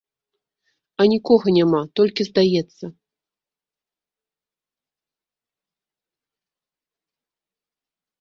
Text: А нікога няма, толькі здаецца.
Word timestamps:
А 1.03 1.05
нікога 1.13 1.47
няма, 1.57 1.81
толькі 1.99 2.21
здаецца. 2.29 2.85